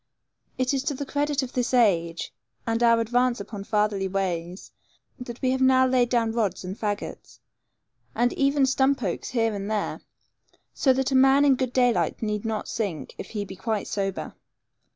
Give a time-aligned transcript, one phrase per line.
[0.57, 2.33] It is to the credit of this age,
[2.65, 4.71] and our advance upon fatherly ways,
[5.19, 7.37] that now we have laid down rods and fagots,
[8.15, 10.01] and even stump oaks here and there,
[10.73, 14.33] so that a man in good daylight need not sink, if he be quite sober.